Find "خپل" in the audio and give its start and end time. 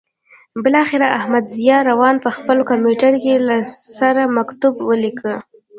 2.37-2.57